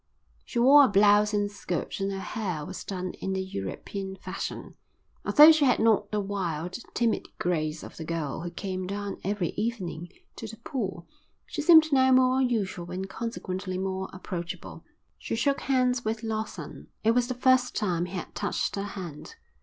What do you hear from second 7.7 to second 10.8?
of the girl who came down every evening to the